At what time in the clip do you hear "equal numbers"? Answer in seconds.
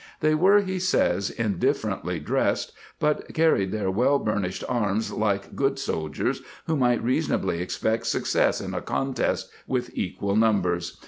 9.93-10.97